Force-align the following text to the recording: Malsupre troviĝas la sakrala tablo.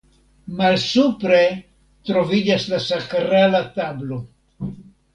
Malsupre 0.61 1.41
troviĝas 2.11 2.69
la 2.75 2.83
sakrala 2.89 3.65
tablo. 3.81 4.23